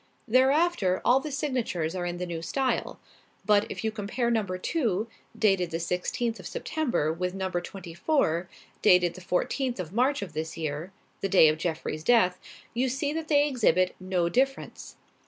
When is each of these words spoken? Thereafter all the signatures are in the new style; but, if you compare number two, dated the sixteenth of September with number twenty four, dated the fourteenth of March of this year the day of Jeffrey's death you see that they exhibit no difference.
Thereafter 0.27 0.99
all 1.05 1.19
the 1.19 1.31
signatures 1.31 1.93
are 1.93 2.07
in 2.07 2.17
the 2.17 2.25
new 2.25 2.41
style; 2.41 2.99
but, 3.45 3.69
if 3.69 3.83
you 3.83 3.91
compare 3.91 4.31
number 4.31 4.57
two, 4.57 5.07
dated 5.37 5.69
the 5.69 5.79
sixteenth 5.79 6.39
of 6.39 6.47
September 6.47 7.13
with 7.13 7.35
number 7.35 7.61
twenty 7.61 7.93
four, 7.93 8.49
dated 8.81 9.13
the 9.13 9.21
fourteenth 9.21 9.79
of 9.79 9.93
March 9.93 10.23
of 10.23 10.33
this 10.33 10.57
year 10.57 10.91
the 11.19 11.29
day 11.29 11.49
of 11.49 11.59
Jeffrey's 11.59 12.03
death 12.03 12.39
you 12.73 12.89
see 12.89 13.13
that 13.13 13.27
they 13.27 13.47
exhibit 13.47 13.95
no 13.99 14.27
difference. 14.27 14.95